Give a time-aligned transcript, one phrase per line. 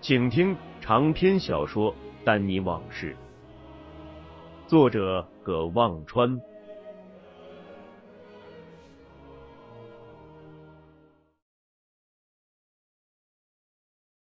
[0.00, 1.92] 请听长篇小说
[2.24, 3.16] 《丹尼往事》，
[4.68, 6.40] 作者葛望川，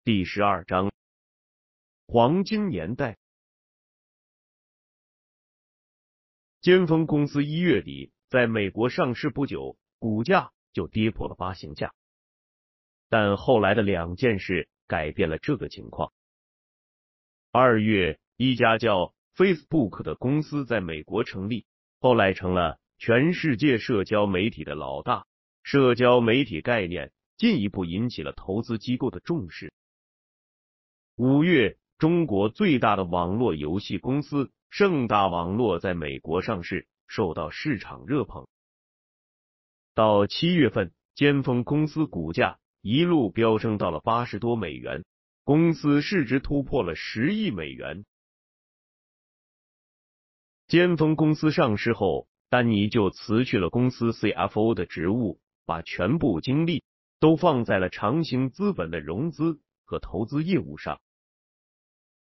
[0.03, 0.91] 第十二章。
[2.09, 3.17] 黄金年代，
[6.61, 11.95] 尖峰公司一月底在美国上市不久，股价就跌破了发行价。
[13.09, 16.13] 但后来的两件事改变了这个情况。
[17.51, 21.67] 二月，一家叫 Facebook 的公司在美国成立，
[22.01, 25.27] 后来成了全世界社交媒体的老大。
[25.63, 29.73] 社交媒体概念进一步引起了投资机构的重视。
[31.17, 31.79] 五月。
[31.99, 38.49] 中国最大的网络游戏公司盛大网络在美国上市，受到市场热捧。
[39.95, 45.05] 到七月份，尖峰公司股价一路飙升到了八十多美元，
[45.45, 48.05] 公司市值突破了十亿美元。
[50.67, 56.83] 尖峰公司上市后，丹尼就辞去了公司 CFO 的职务，把全部精力
[57.21, 61.01] 都放在了长兴资本的融资和投资业务上。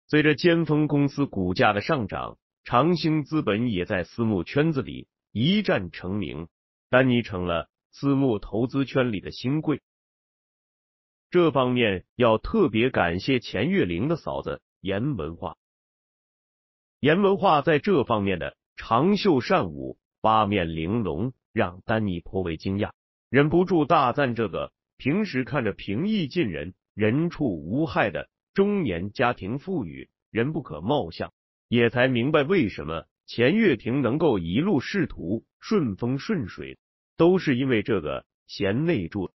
[0.07, 6.49] 随着尖峰公司股价的上涨，长兴资本也在私募圈子里一战成名，
[6.89, 9.83] 丹尼成了私募投资圈里的新贵。
[11.31, 15.57] 这方面要特别感谢钱月玲的嫂子严文化，
[17.01, 22.93] 严文化在这方面的长袖善舞、八面玲珑，让丹尼颇为惊讶，
[23.29, 28.31] 忍不住大赞这个平时看着平易近人、人畜无害的。
[28.55, 31.33] 中年家庭妇女，人不可貌相，
[31.69, 36.77] 也才明白为什么钱月亭能够一路仕途顺风顺水，
[37.17, 39.31] 都是因为这个贤内助。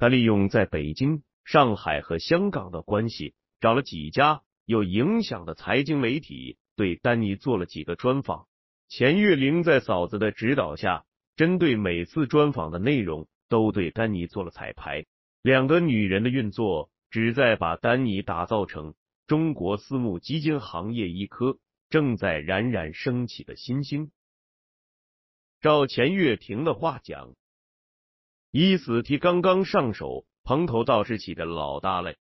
[0.00, 8.46] 他利用在北京、上海和香港的关系，找了几家有影响的财经媒体，对丹尼做了几个专访。
[8.88, 11.04] 钱月玲在嫂子的指导下，
[11.36, 15.04] 针对每次专访的内容，都对丹尼做了彩排。
[15.42, 16.90] 两个女人的运作。
[17.10, 18.94] 旨在把丹尼打造成
[19.26, 24.12] 中国私募基金行业一颗正在冉冉升起的新星。
[25.60, 27.34] 照钱月婷的话讲，
[28.50, 32.16] 一死提刚刚上手，蓬头道士起的老大嘞。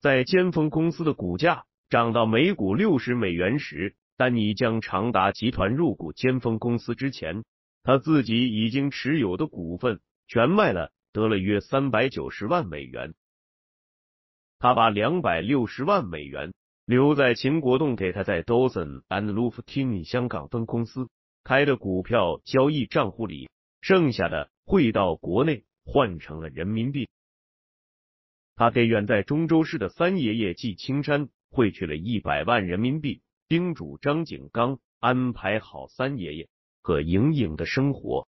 [0.00, 7.44] 在尖峰公司的股价涨到每股六十美元时，丹尼将长达集团入股尖峰公司之前，
[7.82, 10.92] 他自己已经持有的股份全卖了。
[11.12, 13.14] 得了约三百九十万美元，
[14.58, 16.52] 他把两百六十万美元
[16.84, 21.08] 留在秦国栋给他在 Dawson and Luftin 香港分公司
[21.42, 23.48] 开的股票交易账户里，
[23.86, 27.08] 剩下的汇到国内换成了人民币。
[28.56, 36.48] 他给远在中州市的三爷爷季青山汇去了一百万人民币，叮嘱张景刚安排好三爷爷
[36.82, 38.26] 和莹莹的生活。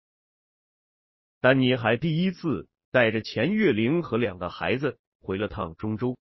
[1.40, 2.68] 丹尼还第一次。
[2.90, 6.16] 带着钱月玲和两个孩子回了趟中州。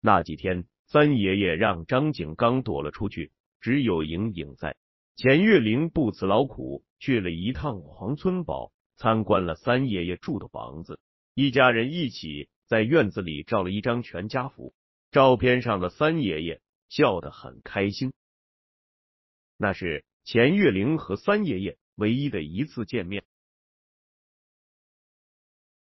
[0.00, 3.30] 那几天，三爷爷让张景刚躲了出去，
[3.60, 4.74] 只有莹莹在。
[5.18, 11.00] 钱月玲不辞劳苦去了一趟黄村堡，参观了三爷爷住的房子。
[11.34, 14.74] 一家人一起在院子里照了一张全家福，
[15.10, 18.12] 照片上的三爷爷笑得很开心。
[19.56, 23.24] 那是钱月玲和三爷爷唯一的一次见面。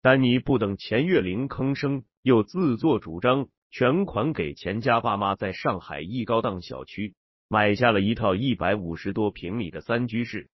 [0.01, 7.15] 丹尼不等钱月玲吭声，又自作主张全款给钱家爸妈在上海一高档小区
[7.49, 10.51] 买下了一套一百五十多平米的三居室。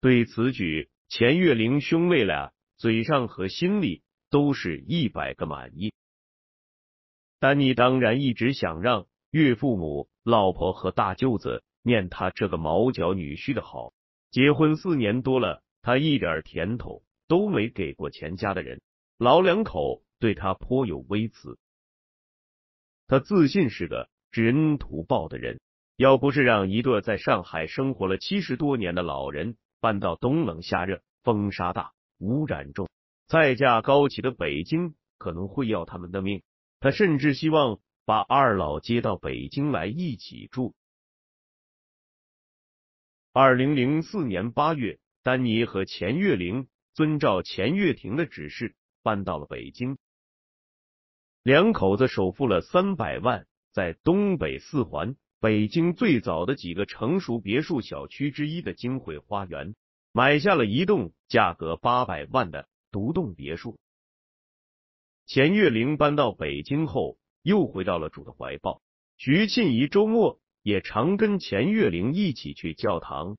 [0.00, 5.92] 对此举，钱月玲兄妹俩嘴上和心里都是一百个满意。
[7.38, 13.92] 丹尼当然一直想让岳父母、老婆和大舅子念他这个毛脚女婿的好。
[14.30, 18.80] 结婚四年多了，他一点甜头都没给过钱家的人，
[19.18, 21.58] 老两口对他颇有微词。
[23.06, 25.60] 他自信是个知恩图报的人，
[25.96, 32.88] 要不是让一对在上海生活了七十多年的老人搬到冬冷夏热、风沙大、污染重、
[33.28, 36.42] 菜价高起的北京，可能会要他们的命。
[36.80, 40.74] 他甚至希望把二老接到北京来一起住。
[43.32, 49.96] 二零零四年八月，丹尼和钱月玲遵照钱月婷的指示搬到了北京。
[51.44, 59.74] 两口子首付了三百万，在东北四环北京最早的几个成熟别墅小区之一的金汇花园，
[60.12, 63.76] 买下了一栋价格八百万的独栋别墅。
[65.26, 68.80] 钱月玲搬到北京后，又回到了主的怀抱。
[69.18, 70.40] 徐庆怡周末。
[70.64, 73.36] 也常跟钱月玲一起去教堂，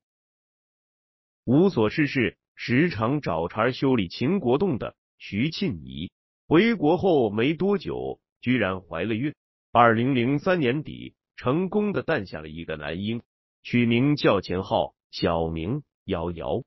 [1.42, 6.12] 无所事事，时常找茬修理秦国栋的徐庆怡，
[6.46, 9.34] 回国后没多久，居然怀了孕。
[9.78, 13.20] 二零零三年底，成功的诞下了一个男婴，
[13.62, 16.62] 取名叫钱浩，小名瑶瑶。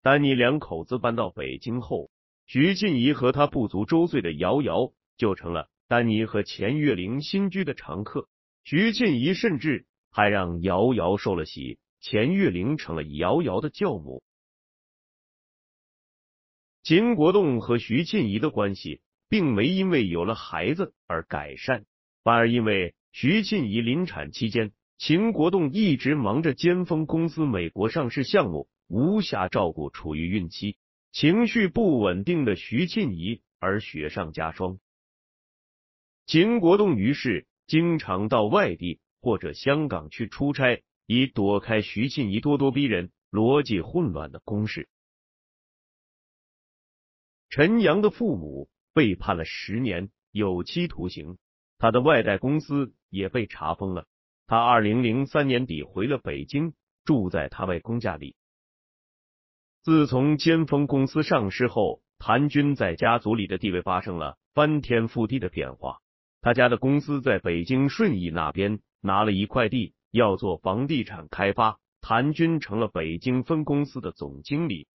[0.00, 2.08] 丹尼两口子搬到北京后，
[2.46, 8.28] 徐静怡和他不足周岁的瑶瑶就成了丹尼和钱月玲新居的常客。
[8.62, 14.22] 徐静怡甚至还让瑶瑶受了喜，钱月玲成了瑶瑶的教母。
[16.84, 21.84] 秦国栋和徐静怡的关系并没因为有了孩子而改善，
[22.22, 30.76] 反而因为徐静怡临产期间，秦国栋一直忙着尖峰公司美国上市项目，无暇照顾处于孕期、
[31.12, 34.78] 情绪不稳定的徐静怡，而雪上加霜。
[36.26, 37.46] 秦国栋于是。
[37.68, 44.88] 经常到外地或者香港去出差，以躲开徐庆怡咄咄逼人、逻辑混乱的攻势。
[47.50, 51.36] 陈阳的父母被判了十年有期徒刑，
[51.76, 54.06] 他的外贷公司也被查封了。
[54.46, 56.72] 他二零零三年底回了北京，
[57.04, 58.36] 住在他外公家里。
[59.82, 65.98] 自从尖峰公司上市后，谭军在家族里的地位发生了翻天覆地的变化。
[66.40, 71.78] 他家的公司在北京顺义那边拿了一块地，要做房地产开发。
[72.00, 74.88] 谭军成了北京分公司的总经理，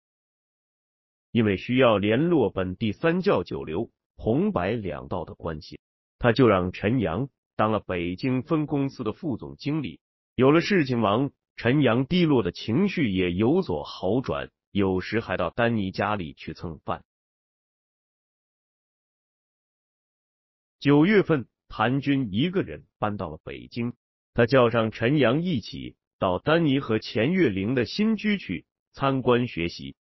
[1.31, 5.79] 因为需要联络本地三教九流、红白两道的关系，
[6.19, 10.01] 他就让陈阳当了北京分公司的副总经理。
[10.35, 17.05] 有了事情忙，陈阳低落的情绪也有所好转，有时还到丹尼家里去蹭饭。
[20.79, 23.93] 九月份，谭军一个人搬到了北京。
[24.33, 29.97] 他叫上陈阳一起到丹尼和钱月玲的新居去参观学习。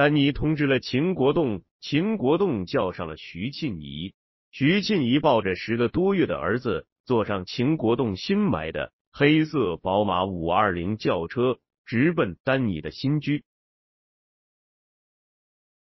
[0.00, 4.14] 丹尼通知了秦国栋，秦国栋叫上了徐庆怡。
[4.50, 13.44] 徐庆怡抱着十个多月的儿子，坐上秦国栋新买的黑色宝马五二零轿车，直奔丹尼的新居。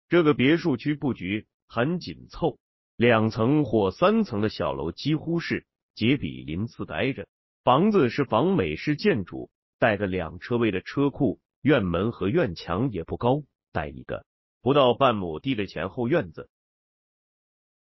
[0.10, 2.60] 这个别墅区布局很紧凑。
[2.98, 7.26] 两层或三层的小楼几乎是结比鳞次待着，
[7.64, 14.26] 房子是仿美式建筑，带个两车位的车库，院门和院墙也不高，带一个
[14.62, 16.50] 不到半亩地的前后院子。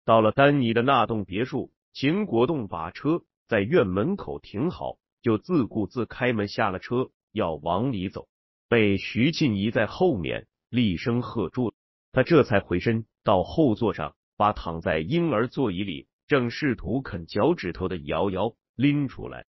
[0.04, 8.26] 到了丹尼的那栋别墅，秦国栋把车在院门口停好，就自顾自开门下了车，要往里走，
[8.68, 11.72] 被徐静怡在后面厉声喝住，
[12.10, 14.16] 他这才回身到后座上。
[14.36, 19.46] 把躺在婴儿座椅里正试图啃脚趾头的瑶瑶拎出来。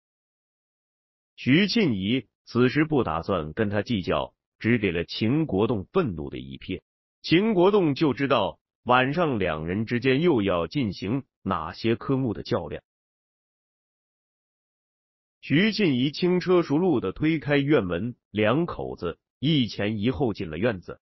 [1.36, 6.82] 徐庆怡此时不打算跟他计较，只给了秦国栋愤怒的一瞥。
[7.22, 12.80] 秦国栋就知道晚上两人之间又要进行哪些科目的较量。
[15.40, 21.00] 徐静怡轻车熟路的推开院门，两口子一前一后进了院子。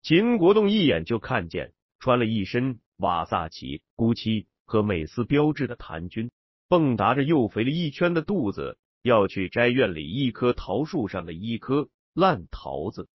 [0.00, 1.74] 秦国栋一眼就看见。
[2.00, 6.30] 穿了一身瓦萨奇、GUCCI 和美斯标志的谭军，
[6.68, 13.08] 蹦跶着又肥了一圈的肚子，要去摘院里一棵桃树上的一颗烂桃子。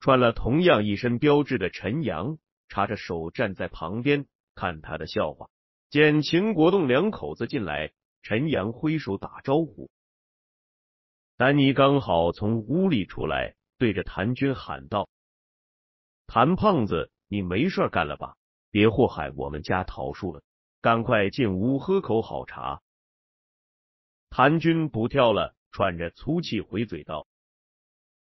[0.00, 2.38] 穿了同样一身标志的陈阳
[2.68, 5.48] 插着手站在旁边看他的笑话。
[5.90, 9.90] 见秦国栋两口子进来，陈阳挥手打招呼。
[11.36, 15.08] 丹尼刚好从屋里出来，对着谭军喊道
[16.28, 18.36] ：“谭胖子，你没事干了吧？
[18.70, 20.42] 别祸害我们家桃树了，
[20.80, 22.80] 赶快进屋喝口好茶。”
[24.30, 27.26] 谭军不跳了，喘着粗气回嘴道：“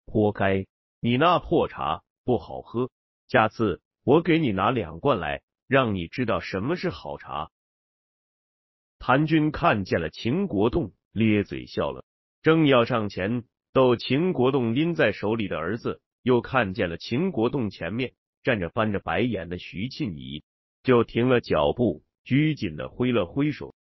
[0.07, 0.67] 活该，
[1.01, 2.91] 你那破茶不好喝，
[3.29, 7.51] 下次我给你拿两罐来，让你知道什么是好茶。”
[8.99, 12.05] 谭军看见了秦国栋，咧嘴笑了，
[12.43, 20.45] 正要上前逗秦国栋拎在手里的儿子，又看见了秦国栋前面站着翻着白眼的徐庆怡，
[20.85, 23.75] 就停了脚步，拘谨的挥了挥手。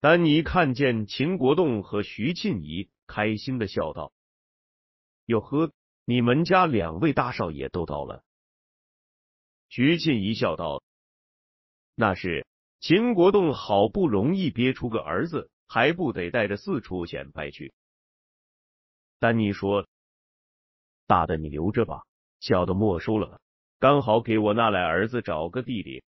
[0.00, 4.12] 丹尼看见秦国栋和徐庆怡，开心的笑道
[5.26, 5.72] ：“哟呵，
[6.04, 8.24] 你们家两位大少爷都到了。”
[9.68, 10.82] 徐庆一笑道
[11.94, 12.46] ：“那是。”
[12.82, 17.72] 秦国栋好不容易憋出个儿子，还不得带着四处显摆去？
[19.20, 19.86] 丹尼说
[21.06, 22.02] ：“大的你留着吧，
[22.40, 23.40] 小的没收了，
[23.78, 26.02] 刚好给我那俩儿子找个弟弟。”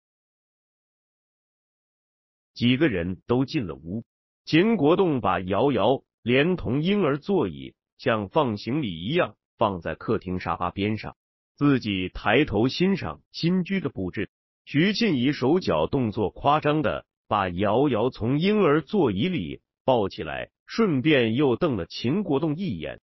[2.54, 4.02] 几个人都进了屋，
[4.46, 11.16] 秦国栋把瑶瑶连同婴儿座椅像放行李一样放在客厅沙发边上，
[11.54, 14.28] 自己抬头欣赏新居的布置。
[14.64, 23.00] 徐庆怡手脚动作夸张的把瑶瑶从婴儿座椅里抱起来，顺便又瞪了秦国栋一眼。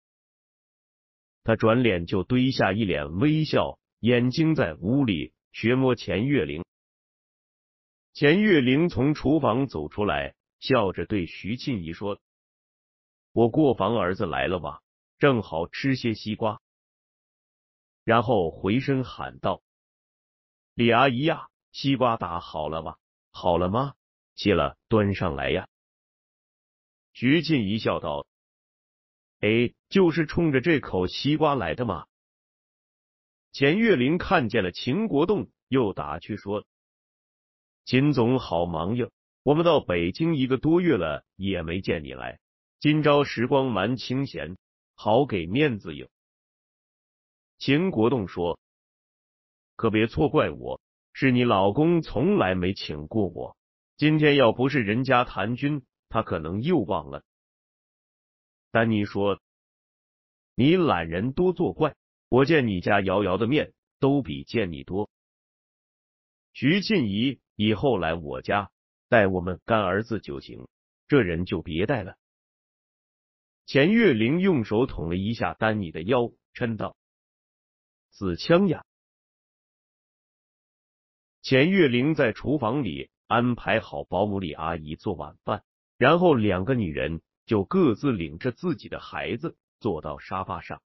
[1.43, 6.65] 他转脸就堆下一脸微笑，眼睛在屋里学摸钱月玲。
[8.13, 12.17] 钱月玲从厨房走出来，笑着对徐庆怡说
[13.31, 14.81] ：“我过房儿子来了吧，
[15.17, 16.61] 正好吃些西瓜。”
[18.03, 19.61] 然后回身喊道。
[20.73, 22.95] 李阿姨呀，西瓜打好了吗？
[23.31, 23.95] 好了吗？
[24.35, 25.67] 切了，端上来呀。
[27.13, 28.27] 徐静怡笑道
[29.41, 32.05] ：“哎，就是冲着这口西瓜来的嘛。”
[33.51, 36.63] 钱月玲看见了秦国栋，又打趣说
[37.85, 39.09] ：“秦总好忙呀，
[39.41, 42.39] 我们到北京一个多月了，也没见你来。
[42.79, 44.57] 今朝时光蛮清闲，
[44.97, 46.09] 好给面子哟。”
[47.57, 48.59] 秦国栋说。
[49.77, 50.81] 可别错怪我，
[51.13, 53.55] 是你老公从来没请过我。
[53.95, 57.23] 今天要不是人家谭军，他可能又忘了。
[58.71, 59.39] 丹尼说
[60.57, 61.95] ：“你懒人多作怪，
[62.27, 65.11] 我见你家瑶瑶的面都比见你多。”
[66.53, 68.71] 徐静怡以后来我家
[69.09, 70.67] 带我们干儿子就行，
[71.07, 72.17] 这人就别带了。
[73.67, 76.95] 钱月玲用手捅了一下丹尼的腰，嗔道
[78.11, 78.85] ：“死枪呀！”
[81.43, 85.65] 钱月玲在厨房里安排好保姆李阿姨做晚饭，
[85.97, 90.81] 然后两个女人就各自领着自己的孩子坐到沙发上。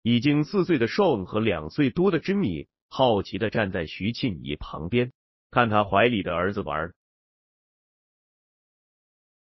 [0.00, 5.12] 已经四岁的 Sean 和两岁多的珍妮好奇的站在徐庆怡旁边，
[5.50, 6.94] 看他怀里的儿子玩。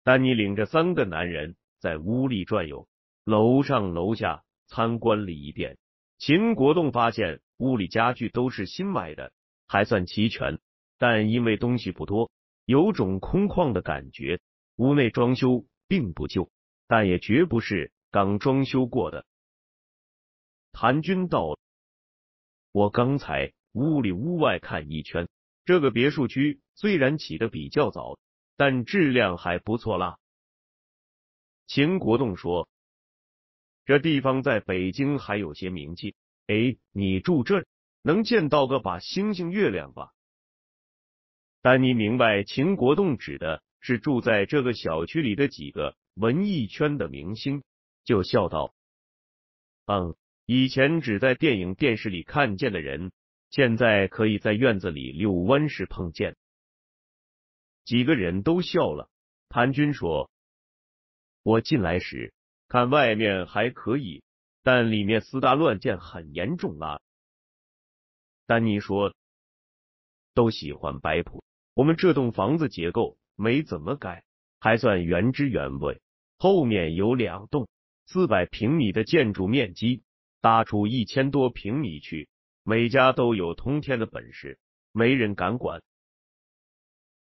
[0.03, 2.89] 丹尼领着三个男人在屋里转悠，
[3.25, 5.79] 楼上楼下参观了一遍。
[6.19, 9.31] 秦国栋发现屋里家具都是新买的。
[9.69, 10.59] 还算齐全，
[10.99, 12.33] 但因为东西不多，
[12.65, 14.41] 有种空旷的感觉。
[14.75, 16.51] 屋内装修并不旧，
[16.89, 19.25] 但也绝不是刚装修过的。
[20.73, 21.57] 谭军道
[22.73, 25.29] ：“我刚才屋里屋外看一圈，
[25.65, 28.19] 这个别墅区虽然起的比较早，
[28.57, 30.19] 但质量还不错啦。”
[31.67, 32.69] 秦国栋说
[33.85, 36.15] ：“这地方在北京还有些名气。
[36.47, 37.65] 哎，你住这？”
[38.03, 40.13] 能见到个把星星月亮吧？
[41.61, 47.65] 丹尼明白秦国栋指的是住在这个小区里的几个文艺圈的明星，
[48.05, 48.73] 就笑道
[49.87, 53.11] ：“嗯，以前只在电影电视里看见的人，
[53.51, 56.37] 现在可以在院子里遛弯时碰见。”
[57.85, 59.11] 几个人都笑了。
[59.49, 60.31] 谭军说
[61.47, 62.35] ：“我进来时
[62.67, 64.25] 看外面还可以，
[64.65, 67.01] 但里面私搭乱建很严重啊。”
[68.47, 69.15] 丹尼说
[70.35, 74.25] ：“都喜欢摆谱，我们这栋房子结构没怎么改，
[74.59, 76.03] 还算原汁原味。
[76.37, 77.69] 后面有两栋
[78.07, 80.03] 四百平米的建筑面积，
[80.41, 82.29] 搭出一千多平米去，
[82.65, 84.59] 每家都有通天的本事，
[84.91, 85.81] 没人敢管。”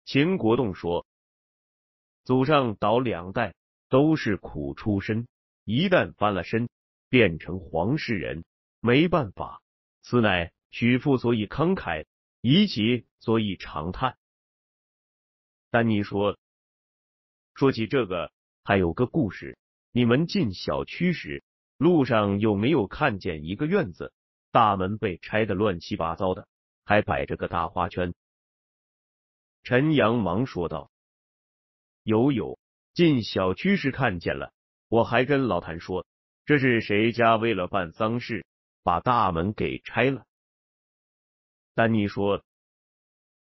[0.05, 1.07] 秦国栋说
[2.25, 3.55] ：“祖上倒两代
[3.91, 5.29] 都是苦出身，
[5.65, 6.71] 一旦翻了身，
[7.11, 8.45] 变成黄世仁，
[8.81, 9.61] 没办法，
[10.01, 12.07] 此乃。”许父所以慷慨，
[12.41, 14.17] 宜其所以长叹。
[15.69, 16.39] 丹尼说
[17.57, 18.31] ：“说起这个，
[18.63, 19.59] 还有个故事。
[19.91, 21.43] 你们进小区时，
[21.77, 24.13] 路上有没有看见一个院子
[24.53, 26.47] 大门被拆的乱七八糟的，
[26.85, 28.15] 还摆着个大花圈？”
[29.65, 30.89] 陈阳忙说道
[32.05, 32.60] ：“有有，
[32.93, 34.53] 进小区时看见了，
[34.89, 36.07] 我还跟老谭说，
[36.45, 38.45] 这是谁家为了办丧事，
[38.83, 40.25] 把大门给拆了。”
[41.75, 42.45] 丹尼说：“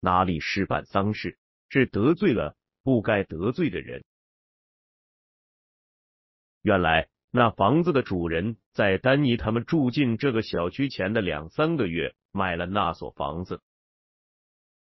[0.01, 1.39] 哪里是办丧事，
[1.71, 4.05] 是得罪了不该得罪的人。
[6.61, 13.61] 原来那房子的主人在丹尼他们住进这个小区前的两三个月买了那所房子。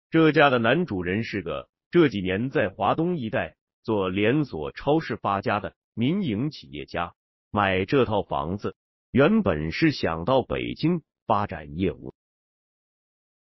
[0.10, 7.14] 这家的男主人是个这几年在华东一带做连锁超市发家的民营企业家。
[7.52, 8.76] 买这套房子
[9.12, 12.16] 原本是想到北京发展业务。”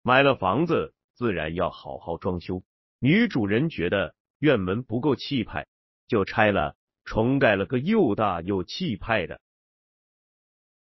[0.03, 2.63] 买了房子，自然要好好装修。
[2.99, 5.67] 女主人觉得院门不够气派，
[6.09, 9.41] 就拆了，重盖了个又大又气派的。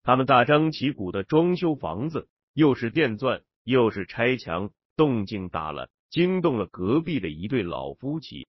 [0.04, 8.48] 他们大张旗鼓的装修房子，又是电钻，又是拆墙，动静大了，惊动了隔壁的一对老夫妻。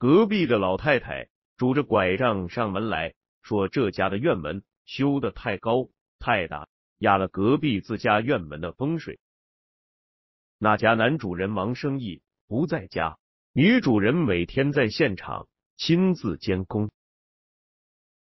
[0.00, 1.28] 隔壁的老太太
[1.58, 9.18] 拄着拐杖上门来说：“这家的院门修的太高太大。”压了隔壁自家院门的风水，
[10.58, 13.18] 那家男主人忙生意不在家，
[13.54, 16.90] 女主人每天在现场亲自监工。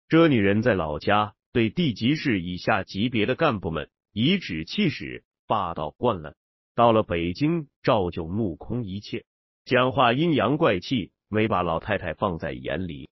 [0.07, 6.35] 这女人在老家对地级市以下级别的干部们颐指气使，霸道惯了，
[6.75, 9.25] 到了北京照旧目空一切，
[9.65, 13.09] 讲话阴阳怪气，没把老太太放在眼里。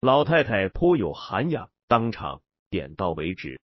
[0.00, 3.60] 老太太颇有涵养，当场点到为止。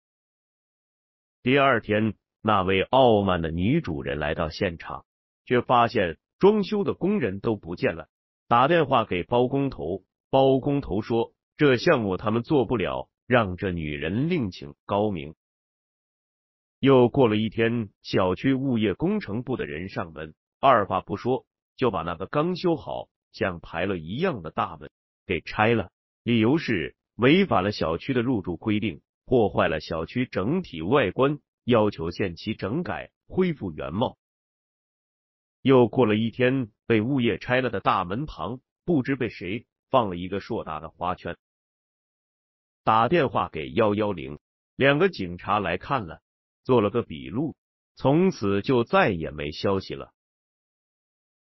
[1.43, 5.07] 第二天，那位傲慢的女主人来到现场，
[5.45, 8.09] 却发现装修的工人都不见了。
[8.49, 15.37] 打电话给包工头，包工头说这项目他们做不了，让这女人另请高明。
[16.81, 24.91] 又过了一天，小区物业工程部的人上门，二话不说就把那个刚修好像牌楼一样的大门
[25.27, 25.91] 给拆了，
[26.23, 29.01] 理由是违反了小区的入住规定。
[29.27, 34.19] 破坏了小区整体外观，要求限期整改，恢复原貌。
[35.63, 41.39] 又过了一天，被物业拆了的大门旁，不知被谁放了一个硕大的花圈。
[42.83, 44.39] 打电话给幺幺零，
[44.77, 46.21] 两个警察来看了，
[46.63, 47.57] 做了个笔录，
[47.97, 50.13] 从此就再也没消息了。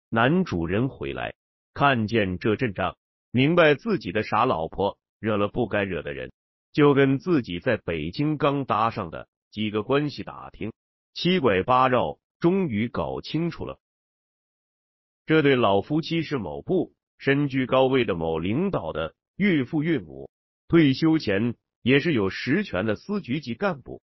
[0.08, 1.34] 男主人回来，
[1.74, 2.96] 看见这阵仗，
[3.30, 6.32] 明白自己的傻老婆惹了不该惹的人。
[6.72, 10.74] 就跟自己在北京刚搭上的几个关系打听，
[11.14, 13.80] 七拐八绕，终于搞清楚了。
[15.24, 20.30] 这对老夫妻是某部身居高位的某领导的岳父岳母，
[20.68, 24.02] 退休前也是有实权的司局级干部。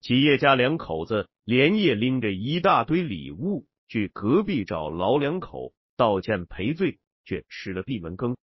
[0.00, 8.36] 企业家两口子连夜拎着一大堆礼物去隔壁找老两口道歉赔罪，却吃了闭门羹。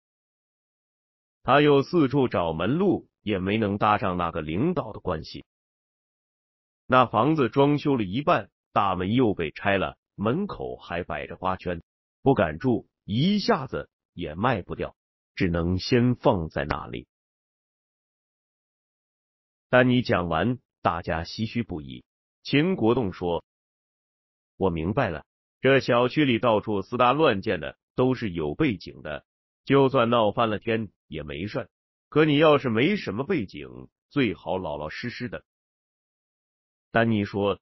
[1.44, 5.46] 他又四处找门路，也没能搭上那个领导的关系。
[6.88, 11.84] 那房子装修了一半，大门又被拆了，门口还摆着花圈，
[12.22, 14.96] 不敢住，一下子也卖不掉，
[15.36, 17.08] 只能先放在那里。
[19.70, 22.04] 但你讲完，大家唏嘘不已。
[22.44, 23.44] 秦国栋说
[24.58, 25.26] ：“我明白了，
[25.66, 29.26] 这小区里到处私搭乱建的，都是有背景的。”
[29.66, 31.72] 就算闹翻了天也没事，
[32.08, 35.44] 可你要是没什么背景，最好老老实实的。
[36.92, 37.60] 丹尼说：“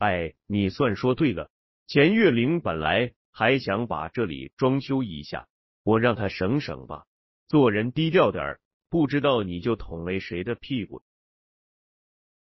[0.00, 1.50] 哎，你算说对了。
[1.86, 5.46] 钱月玲本来还想把这里装修一下，
[5.82, 7.04] 我让他省省吧，
[7.48, 11.02] 做人低调点不知道你就捅了谁的屁股。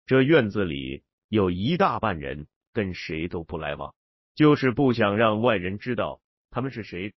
[0.05, 3.95] 这院子里有一大半人跟谁都不来往，
[4.35, 6.21] 就是不想让外人知道
[6.51, 7.15] 他们是谁。”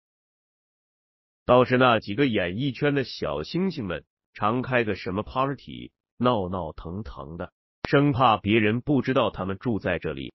[1.46, 7.54] 倒是那几个演艺圈的小星星们，常开个什么 party，闹闹腾腾的，
[7.90, 10.34] 生怕别人不知道他们住在这里。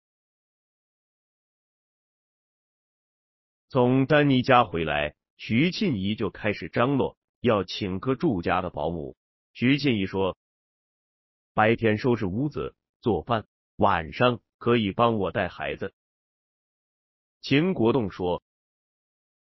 [3.68, 9.16] 从丹尼家回来，徐庆怡就开始张罗要请个住家的保姆。
[9.52, 10.36] 徐庆怡说
[11.52, 15.94] ：“白天收拾屋子、做饭，晚上可以帮我带孩子。”
[17.42, 18.42] 秦国栋说：“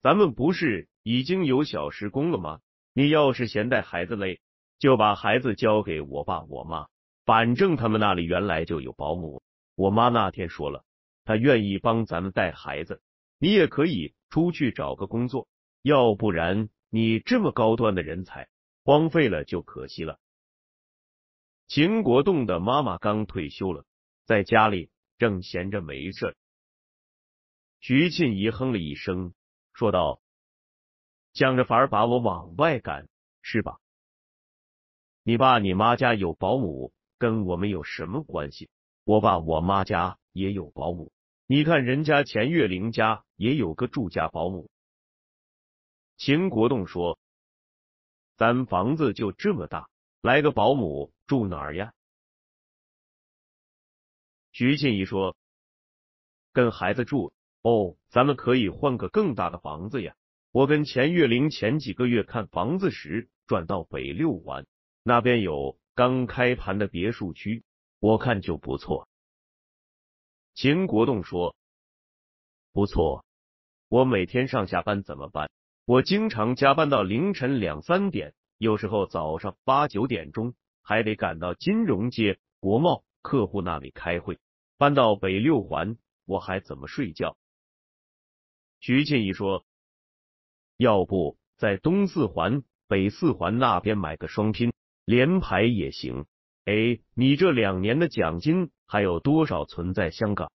[0.02, 2.62] 咱们不是。”已经有小时工了吗？
[2.94, 4.40] 你要是嫌带孩子累，
[4.80, 6.88] 就把孩子交给我爸我妈，
[7.26, 9.44] 反正他们那里原来就有保姆。
[9.76, 10.86] 我妈那天说了，
[11.26, 13.02] 她愿意帮咱们带孩子，
[13.38, 15.50] 你也可以出去找个工作，
[15.82, 18.48] 要不然你这么高端的人才，
[18.86, 20.22] 荒废了就可惜了。
[21.68, 23.84] 秦国栋的妈妈刚退休了，
[24.26, 26.38] 在家里正闲着没事。
[27.84, 29.34] 徐庆怡哼了一声，
[29.74, 30.22] 说道
[31.36, 33.10] ：“想着法儿把我往外赶，
[33.42, 33.78] 是吧？
[35.24, 38.70] 你爸你妈家有保姆，跟我们有什么关系？
[39.04, 41.12] 我爸我妈家也有保姆，
[41.46, 44.70] 你看人家钱月玲家也有个住家保姆。”
[46.16, 47.20] 秦国栋说
[48.38, 49.90] ：“咱房子就这么大，
[50.22, 51.94] 来个保姆。”住哪儿呀？
[54.54, 55.36] 徐静怡说
[56.54, 57.34] ：“跟孩子住
[57.64, 60.14] 哦，咱们可以换个更大的房子呀。
[60.52, 64.68] 我跟钱月玲前几个月看房子时，转到北六环
[65.02, 67.64] 那边有刚开盘的别墅区，
[68.00, 69.08] 我看就不错。”
[70.54, 71.56] 秦国栋说
[72.72, 73.26] ：“不错，
[73.90, 75.50] 我每天上下班怎么办？
[75.86, 80.54] 我经常加班到凌晨两三点，有时候早上八九点钟。”
[80.86, 84.38] 还得赶到金融街国贸客户那里开会，
[84.78, 87.38] 搬到北六环，我还怎么睡觉？
[88.84, 89.64] 徐庆怡说
[90.76, 94.74] ：“要不在东四环、北四环那边买个双拼
[95.06, 96.26] 联排也行。
[96.66, 100.52] 哎，你这两年的奖金还有多少存在香港？”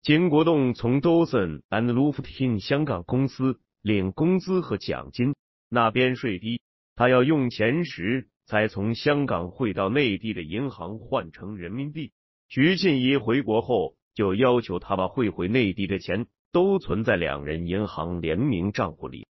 [0.00, 5.34] 金国栋从 Dawson and Luftin 香港公司领工资和奖金，
[5.68, 6.60] 那边税低，
[6.94, 8.28] 他要用钱时。
[8.48, 12.12] 才从香港汇到内地的银行换成人民币。
[12.46, 19.28] 徐庆怡回国后，就要求他把汇回内地的钱都存在两人银行联名账户里。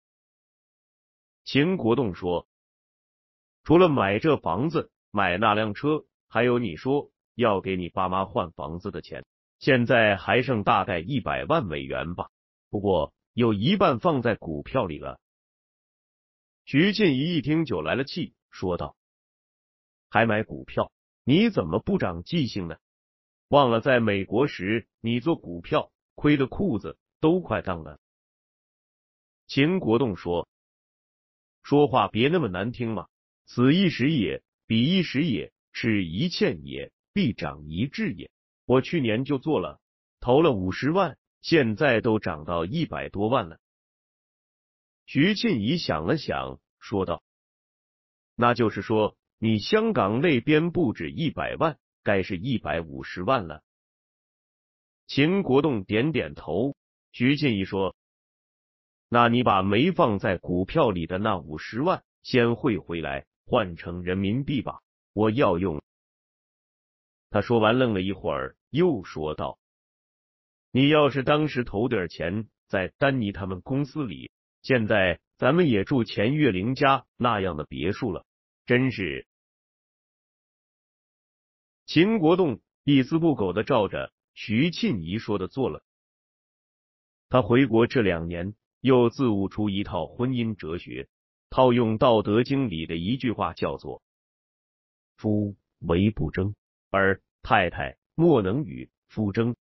[1.42, 2.46] 秦国栋说
[3.66, 9.24] ：“除了买这房子、买那辆车，还有你说要给你爸妈换房子的钱，
[9.58, 12.30] 现在还剩大概一百万美元吧？
[12.70, 15.18] 不过有一半放在股票里了。”
[16.64, 18.94] 徐庆怡一听就来了气，说道。
[20.10, 20.92] 还买股票？
[21.24, 22.76] 你怎么不长记性呢？
[23.48, 27.98] 忘了在美国时你做股票亏的裤子都快当了。
[29.48, 30.48] 秦国栋说
[31.64, 33.08] ：“说话别那么难听嘛！
[33.46, 38.30] 此一时也，彼一时也，是一欠也，必长一智也。
[38.64, 39.80] 我去年就做了，
[40.20, 43.58] 投了五十万，现在都涨到一百多万了。”
[45.04, 47.24] 徐庆怡想了想，说道
[48.36, 53.62] ：“那就是说。”你香港那边不止一百万，该是一百五十万了。
[55.06, 56.74] 秦国栋点点头。
[57.18, 57.96] 徐庆怡说
[59.08, 64.82] ：“那你把没放在股票里的那五十万先汇回来，换成人民币吧，
[65.14, 65.82] 我要用。”
[67.30, 69.58] 他说完，愣了一会儿，又说道
[70.70, 78.26] ：“你要是当时投点钱在丹尼他们公司里，现在咱们也住钱月玲家那样的别墅了。”
[78.66, 79.26] 真是，
[81.86, 85.82] 秦国栋一丝不苟的照着徐庆怡说的做了。
[87.28, 91.08] 他回国这两年，又自悟出一套婚姻哲学，
[91.50, 94.00] 套用《道德经》里的一句话，叫做
[95.18, 96.54] “夫唯不争，
[96.90, 99.56] 而太太莫能与夫争”。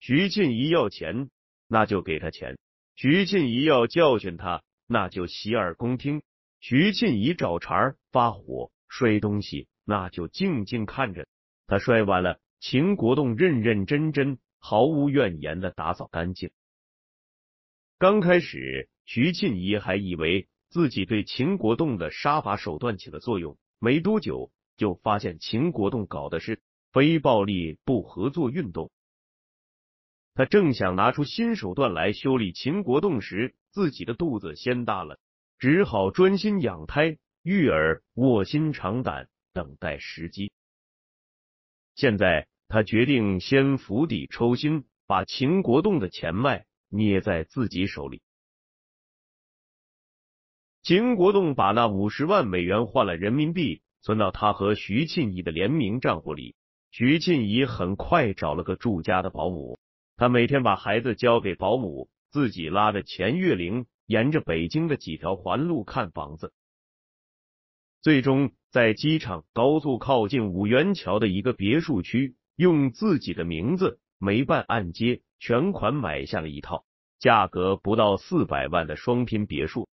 [0.00, 1.28] 徐庆怡要钱，
[1.68, 2.56] 那就给他钱；
[2.96, 6.22] 徐庆怡要教训他，那就洗耳恭听。
[6.60, 11.26] 徐庆怡找茬发火摔东西，那就静静看着。
[11.66, 16.50] 他摔完了，秦国栋认认真真、毫无怨言的打扫干净。
[17.98, 28.90] 刚开始，徐庆怡还以为自己对秦国栋的杀伐手段起了作用，没多久就发现秦国栋搞的是非暴力不合作运动。
[30.32, 35.20] 他正想拿出新手段来修理秦国栋时，自己的肚子先大了。
[35.58, 40.52] 只好专心养胎育儿，卧薪尝胆，等待时机。
[41.94, 48.20] 现在他决定先釜底抽薪，把秦国栋的钱脉捏在自己手里。
[50.82, 56.56] 秦国栋把那五十万美元换了人民币，存到他和徐庆怡的联名账户里。
[56.90, 59.78] 徐庆怡很快找了个住家的保姆，
[60.16, 63.86] 他每天把孩子交给保姆，自己拉着钱月玲。
[64.06, 66.52] 沿着北京的几条环路看房子，
[68.02, 76.84] 最终在机场高速靠近五元桥的一个别墅区，用自己的名字没办按揭，全款买下了一套
[77.18, 79.88] 价格不到四百万的双拼别墅。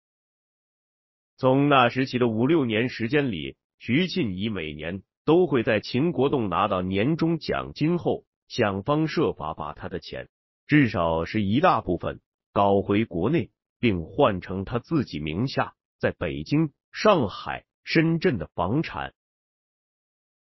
[1.38, 10.30] 从那时起的五六年时间里，徐庆怡每年都会在秦国栋拿到年终奖金后，想方设法把他的钱，
[10.68, 12.20] 至少是一大部分
[12.52, 13.52] 搞回国内。
[13.82, 19.14] 并换成他自己名下在北京、上海、深圳的房产。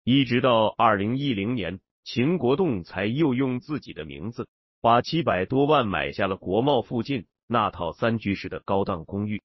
[0.03, 1.79] 一直到二零一零年，
[2.11, 4.49] 秦国栋才又用自己的名字
[4.81, 9.43] 把七百多万买下了国贸附近那套三居室的高档公寓。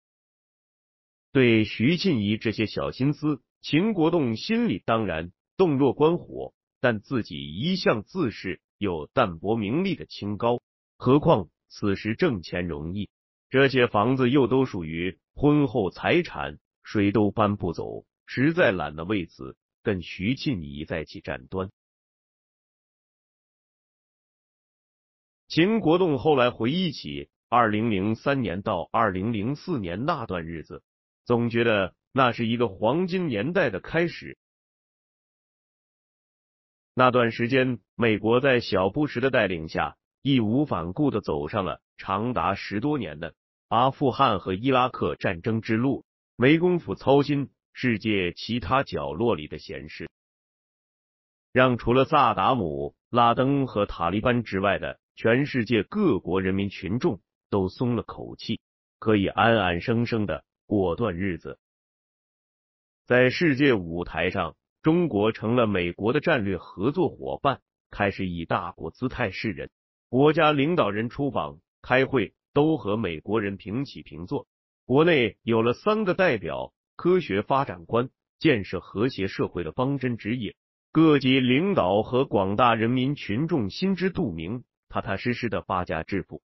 [1.32, 10.62] 对徐静怡这些小心思，秦国栋心里当然洞若观火，但自己一向自视有淡泊名利的清高，
[10.96, 13.10] 何况此时挣钱容易，
[13.50, 21.70] 这些房子又都属于婚后财产，谁都搬不走，实在懒得为此跟徐静怡在起战端。
[25.56, 30.82] 秦国栋后来回忆起二零零三年到二零零四年那段日子。
[31.24, 34.36] 总觉得那是一个黄金年代的开始。
[36.92, 43.32] 那段时间，美国在小布什的带领下，义无反顾的走上了长达十多年的
[43.68, 46.04] 阿富汗和伊拉克战争之路，
[46.36, 50.10] 没工夫操心世界其他角落里的闲事，
[51.50, 58.60] 让除了萨达姆、拉登和塔利班之外的全世界各国人民群众都松了口气，
[58.98, 60.44] 可以安安生生的。
[60.66, 61.60] 过段日子，
[63.06, 69.70] 在世界舞台上，中国成了美国的战略合作伙伴，开始以大国姿态示人。
[70.08, 74.48] 国家领导人出访、开会都和美国人平起平坐。
[74.84, 80.52] 国内有了三个代表、科学发展观、建设和谐社会的方针指引，
[80.90, 86.42] 各级领导和广大人民群众心知肚明，踏踏实实的发家致富。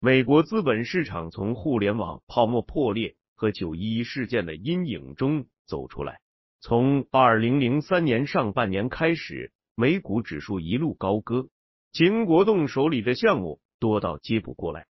[0.00, 6.20] 美国资本市场从互联网泡沫破裂和九一一事件的阴影中走出来。
[6.60, 11.48] 从二零零三年上半年开始，美股指数一路高歌，
[11.92, 14.86] 秦国栋手里的项目多到接不过来。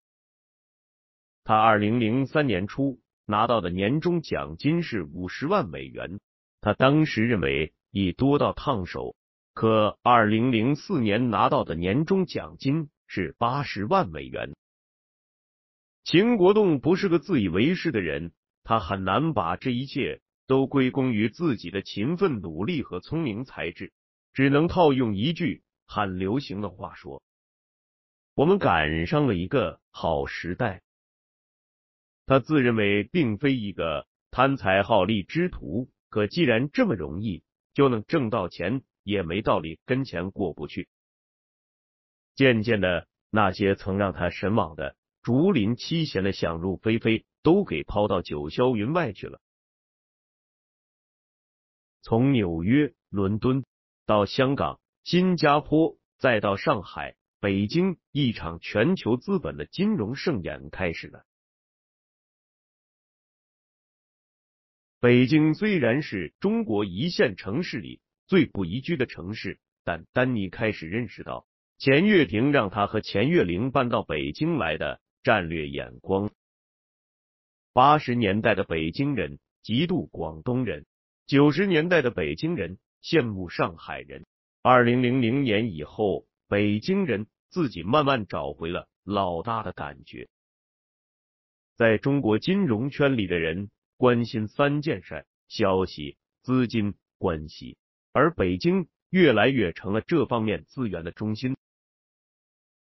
[1.43, 6.21] 他二零零三年初拿到的年终奖金是五十万美元，
[6.61, 9.15] 他当时认为已多到烫手。
[9.55, 14.53] 可二零零四年拿到的年终奖金是八十万美元。
[16.03, 18.33] 秦国栋不是个自以为是的人，
[18.65, 23.93] 他很难把这一切都归功于自己的勤奋努力和聪明才智，
[24.33, 27.23] 只能套用一句很流行的话说
[28.35, 30.83] ：“我们赶上了一个好时代。”
[32.27, 40.89] 他自认为并非一个贪财好利之徒，可既然这么容易就能挣到钱，也没道理跟钱过不去。
[42.35, 44.97] 渐渐的，那些曾让他神往的。
[45.23, 49.41] 竹林七贤的想入非非，都给抛到九霄云外去了。
[52.03, 53.65] 从纽约、伦敦
[54.05, 61.25] 到香港、新加坡，再到上海、北京，一场全球资本的金融盛宴开始了。
[65.01, 71.47] 北京虽然是中国一线城市里最不宜居的城市，但丹尼开始认识到，
[71.79, 75.01] 钱月亭让他和钱月玲搬到北京来的。
[75.25, 76.31] 战略眼光。
[77.73, 80.85] 八十年代的北京人嫉妒广东人，
[81.27, 84.27] 九十年代的北京人羡慕上海人。
[84.61, 90.29] 二零零零年以后，北京人自己慢慢找回了老大的感觉。
[91.75, 97.79] 在中国金融圈里的人关心三件事：消息、资金、关系，
[98.15, 101.55] 而北京越来越成了这方面资源的中心。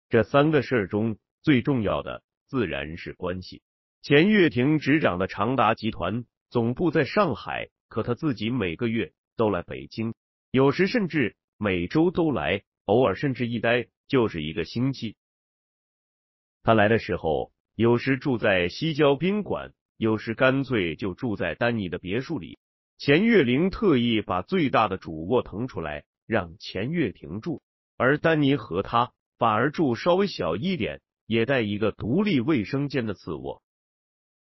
[0.08, 1.18] 这三个事儿中。
[1.40, 3.62] 最重要的自然是关系。
[4.02, 10.14] 钱月亭执掌的长达集团总部在上海，可他自己每个月都来北京，
[10.50, 15.16] 有时甚至每周都来，偶尔甚至一待就是一个星期。
[16.64, 22.58] 他来的时候，有时住在西郊宾馆，有时干脆就住在丹尼的别墅里。
[22.98, 27.62] 钱月玲特意把最大的主卧腾出来让钱月婷住，
[27.96, 31.00] 而丹尼和他反而住稍微小一点。
[31.28, 33.62] 也带一个独立卫生间的次卧。